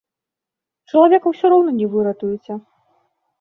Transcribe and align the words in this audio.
Чалавека 0.93 1.27
ўсё 1.33 1.45
роўна 1.55 1.71
не 1.83 1.87
выратуеце. 1.93 2.59